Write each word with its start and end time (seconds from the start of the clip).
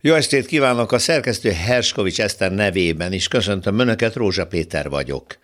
Jó 0.00 0.14
estét 0.14 0.46
kívánok 0.46 0.92
a 0.92 0.98
szerkesztő 0.98 1.50
Herskovics 1.50 2.20
Eszter 2.20 2.52
nevében 2.52 3.12
is. 3.12 3.28
Köszöntöm 3.28 3.78
Önöket, 3.78 4.14
Rózsa 4.14 4.46
Péter 4.46 4.88
vagyok. 4.88 5.38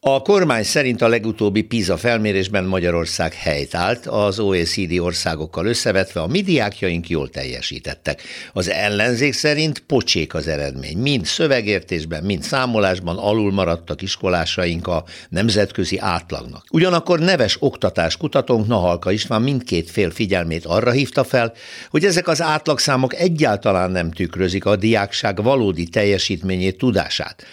A 0.00 0.22
kormány 0.22 0.62
szerint 0.62 1.02
a 1.02 1.08
legutóbbi 1.08 1.62
PISA 1.62 1.96
felmérésben 1.96 2.64
Magyarország 2.64 3.34
helyt 3.34 3.74
állt, 3.74 4.06
az 4.06 4.38
OECD 4.38 4.98
országokkal 4.98 5.66
összevetve 5.66 6.20
a 6.20 6.26
mi 6.26 6.42
diákjaink 6.42 7.08
jól 7.08 7.28
teljesítettek. 7.28 8.22
Az 8.52 8.68
ellenzék 8.68 9.32
szerint 9.32 9.78
pocsék 9.78 10.34
az 10.34 10.48
eredmény. 10.48 10.98
Mind 10.98 11.24
szövegértésben, 11.24 12.24
mind 12.24 12.42
számolásban 12.42 13.16
alul 13.16 13.52
maradtak 13.52 14.02
iskolásaink 14.02 14.86
a 14.86 15.04
nemzetközi 15.28 15.98
átlagnak. 15.98 16.64
Ugyanakkor 16.70 17.18
neves 17.18 17.56
oktatás 17.60 18.16
kutatónk 18.16 18.66
Nahalka 18.66 19.10
István 19.10 19.42
mindkét 19.42 19.90
fél 19.90 20.10
figyelmét 20.10 20.66
arra 20.66 20.90
hívta 20.90 21.24
fel, 21.24 21.52
hogy 21.90 22.04
ezek 22.04 22.28
az 22.28 22.42
átlagszámok 22.42 23.14
egyáltalán 23.14 23.87
nem 23.90 24.10
tükrözik 24.10 24.64
a 24.64 24.76
diákság 24.76 25.42
valódi 25.42 25.88
teljesítményét, 25.88 26.78
tudását. 26.78 27.44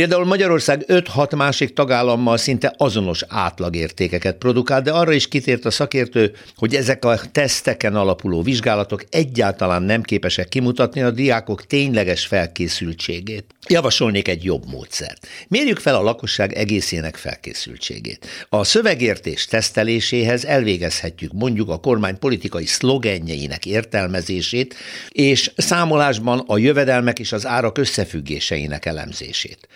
Például 0.00 0.24
Magyarország 0.24 0.84
5-6 0.86 1.36
másik 1.36 1.72
tagállammal 1.72 2.36
szinte 2.36 2.74
azonos 2.76 3.24
átlagértékeket 3.28 4.36
produkál, 4.36 4.82
de 4.82 4.90
arra 4.92 5.12
is 5.12 5.28
kitért 5.28 5.64
a 5.64 5.70
szakértő, 5.70 6.34
hogy 6.56 6.74
ezek 6.74 7.04
a 7.04 7.20
teszteken 7.32 7.94
alapuló 7.94 8.42
vizsgálatok 8.42 9.04
egyáltalán 9.10 9.82
nem 9.82 10.02
képesek 10.02 10.48
kimutatni 10.48 11.02
a 11.02 11.10
diákok 11.10 11.66
tényleges 11.66 12.26
felkészültségét. 12.26 13.44
Javasolnék 13.68 14.28
egy 14.28 14.44
jobb 14.44 14.66
módszert. 14.70 15.26
Mérjük 15.48 15.78
fel 15.78 15.94
a 15.94 16.02
lakosság 16.02 16.52
egészének 16.52 17.16
felkészültségét. 17.16 18.26
A 18.48 18.64
szövegértés 18.64 19.46
teszteléséhez 19.46 20.44
elvégezhetjük 20.44 21.32
mondjuk 21.32 21.68
a 21.68 21.80
kormány 21.80 22.18
politikai 22.18 22.66
szlogenjeinek 22.66 23.66
értelmezését, 23.66 24.74
és 25.08 25.50
számolásban 25.56 26.44
a 26.46 26.58
jövedelmek 26.58 27.18
és 27.18 27.32
az 27.32 27.46
árak 27.46 27.78
összefüggéseinek 27.78 28.86
elemzését. 28.86 29.68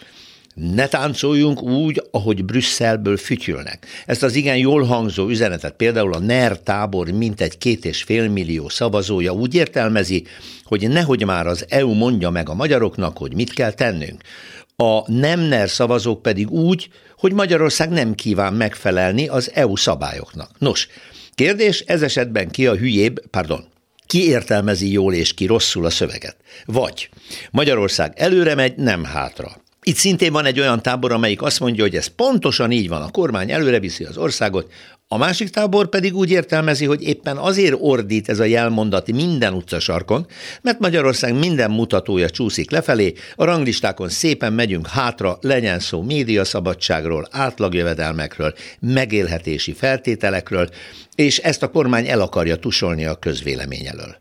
Ne 0.55 0.87
táncoljunk 0.87 1.63
úgy, 1.63 2.03
ahogy 2.11 2.45
Brüsszelből 2.45 3.17
fütyülnek. 3.17 3.87
Ezt 4.07 4.23
az 4.23 4.35
igen 4.35 4.57
jól 4.57 4.83
hangzó 4.83 5.29
üzenetet 5.29 5.73
például 5.73 6.13
a 6.13 6.19
NER 6.19 6.59
tábor 6.59 7.11
mintegy 7.11 7.59
két 7.59 7.85
és 7.85 8.03
fél 8.03 8.29
millió 8.29 8.69
szavazója 8.69 9.33
úgy 9.33 9.55
értelmezi, 9.55 10.25
hogy 10.65 10.89
nehogy 10.89 11.25
már 11.25 11.47
az 11.47 11.65
EU 11.69 11.95
mondja 11.95 12.31
meg 12.31 12.49
a 12.49 12.55
magyaroknak, 12.55 13.19
hogy 13.19 13.35
mit 13.35 13.53
kell 13.53 13.73
tennünk. 13.73 14.23
A 14.77 15.13
nem 15.13 15.41
NER 15.41 15.69
szavazók 15.69 16.23
pedig 16.23 16.51
úgy, 16.51 16.89
hogy 17.17 17.33
Magyarország 17.33 17.91
nem 17.91 18.15
kíván 18.15 18.53
megfelelni 18.53 19.29
az 19.29 19.51
EU 19.55 19.77
szabályoknak. 19.77 20.51
Nos, 20.59 20.89
kérdés, 21.35 21.81
ez 21.81 22.03
esetben 22.03 22.51
ki 22.51 22.67
a 22.67 22.77
hülyébb, 22.77 23.27
pardon, 23.31 23.65
ki 24.07 24.29
értelmezi 24.29 24.93
jól 24.93 25.15
és 25.15 25.35
ki 25.35 25.47
rosszul 25.47 25.85
a 25.85 25.91
szöveget? 25.91 26.37
Vagy 26.65 27.09
Magyarország 27.51 28.13
előre 28.17 28.55
megy, 28.55 28.77
nem 28.77 29.05
hátra. 29.05 29.57
Itt 29.91 29.97
szintén 29.97 30.33
van 30.33 30.45
egy 30.45 30.61
olyan 30.61 30.83
tábor, 30.83 31.13
amelyik 31.13 31.43
azt 31.43 31.61
mondja, 31.61 31.83
hogy 31.83 31.97
ez 31.97 32.07
pontosan 32.07 32.71
így 32.71 32.89
van, 32.89 33.03
a 33.03 33.11
kormány 33.11 33.51
előre 33.51 33.79
viszi 33.79 34.05
az 34.05 34.17
országot, 34.17 34.73
a 35.09 35.17
másik 35.17 35.49
tábor 35.49 35.89
pedig 35.89 36.15
úgy 36.15 36.31
értelmezi, 36.31 36.85
hogy 36.85 37.03
éppen 37.03 37.37
azért 37.37 37.77
ordít 37.79 38.29
ez 38.29 38.39
a 38.39 38.45
jelmondati 38.45 39.13
minden 39.13 39.53
utcasarkon, 39.53 40.27
mert 40.63 40.79
Magyarország 40.79 41.39
minden 41.39 41.71
mutatója 41.71 42.31
csúszik 42.31 42.71
lefelé, 42.71 43.13
a 43.35 43.45
ranglistákon 43.45 44.09
szépen 44.09 44.53
megyünk 44.53 44.87
hátra, 44.87 45.39
legyen 45.41 45.79
szó 45.79 46.03
médiaszabadságról, 46.03 47.29
átlagjövedelmekről, 47.31 48.55
megélhetési 48.81 49.73
feltételekről, 49.73 50.69
és 51.15 51.39
ezt 51.39 51.63
a 51.63 51.71
kormány 51.71 52.09
el 52.09 52.21
akarja 52.21 52.57
tusolni 52.57 53.05
a 53.05 53.15
közvélemény 53.15 53.87
elől. 53.87 54.17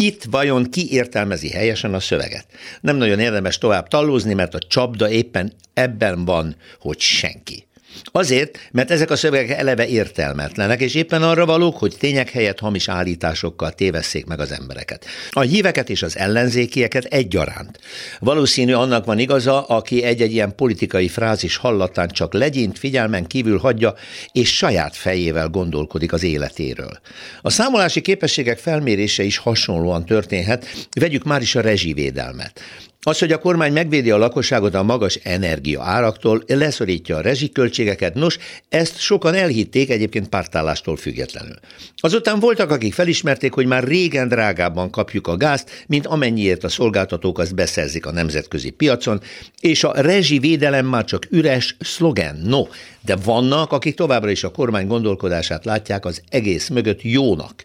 Itt 0.00 0.24
vajon 0.24 0.70
ki 0.70 0.92
értelmezi 0.92 1.48
helyesen 1.48 1.94
a 1.94 2.00
szöveget? 2.00 2.46
Nem 2.80 2.96
nagyon 2.96 3.18
érdemes 3.18 3.58
tovább 3.58 3.88
tallózni, 3.88 4.34
mert 4.34 4.54
a 4.54 4.58
csapda 4.58 5.10
éppen 5.10 5.52
ebben 5.74 6.24
van, 6.24 6.56
hogy 6.80 7.00
senki. 7.00 7.67
Azért, 8.04 8.58
mert 8.72 8.90
ezek 8.90 9.10
a 9.10 9.16
szövegek 9.16 9.58
eleve 9.58 9.86
értelmetlenek, 9.86 10.80
és 10.80 10.94
éppen 10.94 11.22
arra 11.22 11.46
valók, 11.46 11.78
hogy 11.78 11.94
tények 11.98 12.30
helyett 12.30 12.58
hamis 12.58 12.88
állításokkal 12.88 13.72
tévesszék 13.72 14.26
meg 14.26 14.40
az 14.40 14.52
embereket. 14.52 15.04
A 15.30 15.40
híveket 15.40 15.90
és 15.90 16.02
az 16.02 16.16
ellenzékieket 16.16 17.04
egyaránt. 17.04 17.78
Valószínű 18.20 18.72
annak 18.72 19.04
van 19.04 19.18
igaza, 19.18 19.62
aki 19.62 20.02
egy-egy 20.02 20.32
ilyen 20.32 20.54
politikai 20.54 21.08
frázis 21.08 21.56
hallatán 21.56 22.08
csak 22.08 22.32
legyint 22.32 22.78
figyelmen 22.78 23.26
kívül 23.26 23.58
hagyja, 23.58 23.94
és 24.32 24.56
saját 24.56 24.96
fejével 24.96 25.48
gondolkodik 25.48 26.12
az 26.12 26.22
életéről. 26.22 26.98
A 27.42 27.50
számolási 27.50 28.00
képességek 28.00 28.58
felmérése 28.58 29.22
is 29.22 29.36
hasonlóan 29.36 30.04
történhet, 30.04 30.66
vegyük 31.00 31.24
már 31.24 31.40
is 31.40 31.54
a 31.54 31.60
rezsivédelmet. 31.60 32.60
Az, 33.08 33.18
hogy 33.18 33.32
a 33.32 33.38
kormány 33.38 33.72
megvédi 33.72 34.10
a 34.10 34.16
lakosságot 34.16 34.74
a 34.74 34.82
magas 34.82 35.14
energia 35.14 35.82
áraktól, 35.82 36.42
leszorítja 36.46 37.16
a 37.16 37.20
rezsiköltségeket, 37.20 38.14
nos, 38.14 38.38
ezt 38.68 38.98
sokan 38.98 39.34
elhitték 39.34 39.90
egyébként 39.90 40.28
pártállástól 40.28 40.96
függetlenül. 40.96 41.54
Azután 41.96 42.38
voltak, 42.38 42.70
akik 42.70 42.94
felismerték, 42.94 43.52
hogy 43.52 43.66
már 43.66 43.84
régen 43.84 44.28
drágábban 44.28 44.90
kapjuk 44.90 45.26
a 45.26 45.36
gázt, 45.36 45.84
mint 45.86 46.06
amennyiért 46.06 46.64
a 46.64 46.68
szolgáltatók 46.68 47.38
azt 47.38 47.54
beszerzik 47.54 48.06
a 48.06 48.12
nemzetközi 48.12 48.70
piacon, 48.70 49.20
és 49.60 49.84
a 49.84 49.92
rezsivédelem 50.00 50.86
már 50.86 51.04
csak 51.04 51.26
üres 51.30 51.76
szlogen. 51.80 52.40
No, 52.44 52.62
de 53.04 53.16
vannak, 53.16 53.72
akik 53.72 53.94
továbbra 53.94 54.30
is 54.30 54.44
a 54.44 54.50
kormány 54.50 54.86
gondolkodását 54.86 55.64
látják 55.64 56.04
az 56.04 56.22
egész 56.30 56.68
mögött 56.68 57.02
jónak. 57.02 57.64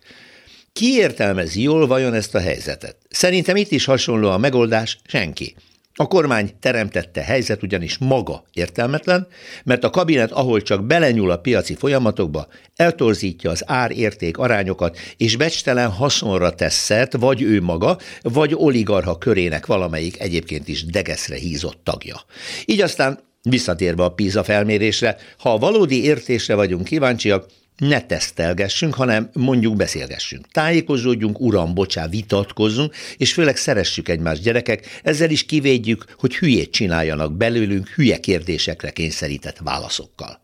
Ki 0.74 0.94
értelmezi 0.94 1.62
jól 1.62 1.88
vajon 1.88 2.14
ezt 2.14 2.36
a 2.36 2.40
helyzetet? 2.40 2.98
Szerintem 3.10 3.56
itt 3.56 3.72
is 3.72 3.86
hasonló 3.86 4.30
a 4.30 4.38
megoldás, 4.38 4.98
senki. 5.06 5.56
A 5.96 6.08
kormány 6.08 6.52
teremtette 6.60 7.22
helyzet 7.22 7.64
ugyanis 7.64 7.98
maga 7.98 8.44
értelmetlen, 8.54 9.28
mert 9.64 9.84
a 9.84 9.90
kabinet, 9.90 10.32
ahol 10.32 10.62
csak 10.62 10.86
belenyúl 10.86 11.32
a 11.32 11.38
piaci 11.38 11.76
folyamatokba, 11.76 12.48
eltorzítja 12.76 13.50
az 13.50 13.64
ár-érték 13.66 14.38
arányokat, 14.38 14.98
és 15.18 15.36
becstelen 15.36 15.90
haszonra 15.90 16.56
tesz 16.56 16.92
vagy 17.12 17.42
ő 17.42 17.62
maga, 17.62 17.98
vagy 18.22 18.54
oligarha 18.56 19.18
körének 19.18 19.66
valamelyik 19.66 20.20
egyébként 20.20 20.68
is 20.68 20.86
degeszre 20.86 21.36
hízott 21.36 21.80
tagja. 21.84 22.22
Így 22.66 22.82
aztán 22.82 23.20
visszatérve 23.42 24.04
a 24.04 24.12
PISA 24.12 24.44
felmérésre, 24.44 25.18
ha 25.38 25.54
a 25.54 25.58
valódi 25.58 26.04
értésre 26.04 26.56
vagyunk 26.56 26.84
kíváncsiak, 26.84 27.46
ne 27.78 28.02
tesztelgessünk, 28.02 28.94
hanem 28.94 29.30
mondjuk 29.34 29.76
beszélgessünk. 29.76 30.48
Tájékozódjunk, 30.52 31.40
uram, 31.40 31.74
bocsá, 31.74 32.08
vitatkozzunk, 32.08 32.96
és 33.18 33.34
főleg 33.34 33.58
szeressük 33.58 34.10
egymást 34.10 34.42
gyerekek, 34.42 35.00
ezzel 35.04 35.30
is 35.30 35.46
kivédjük, 35.46 36.06
hogy 36.18 36.36
hülyét 36.36 36.72
csináljanak 36.72 37.38
belőlünk 37.38 37.88
hülye 37.88 38.20
kérdésekre 38.20 38.92
kényszerített 38.92 39.58
válaszokkal. 39.58 40.42